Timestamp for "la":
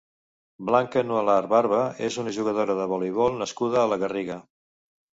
3.95-4.05